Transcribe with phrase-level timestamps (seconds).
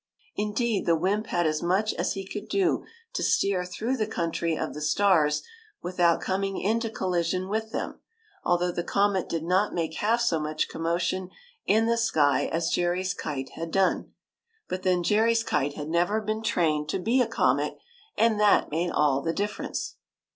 [0.35, 4.57] Indeed, the wymp had as much as he could do to steer through the country
[4.57, 5.43] of the stars
[5.83, 7.99] without coming into collision with them,
[8.43, 11.29] although the comet did not make half so much commotion
[11.67, 14.11] in the sky as Jerry's kite had done.
[14.67, 17.77] But then, Jerry s kite had never been trained to be a comet,
[18.17, 19.97] and that made all the difference.